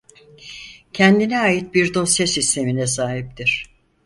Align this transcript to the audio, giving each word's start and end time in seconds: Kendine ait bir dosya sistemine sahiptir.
Kendine 0.93 1.35
ait 1.39 1.73
bir 1.73 1.93
dosya 1.93 2.27
sistemine 2.27 2.87
sahiptir. 2.87 3.63